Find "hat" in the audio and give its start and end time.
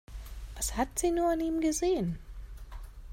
0.77-0.97